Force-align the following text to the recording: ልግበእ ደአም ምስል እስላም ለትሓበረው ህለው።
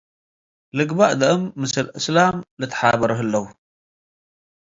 ልግበእ 0.77 1.13
ደአም 1.19 1.41
ምስል 1.59 1.87
እስላም 1.99 2.35
ለትሓበረው 2.59 3.17
ህለው። 3.19 3.45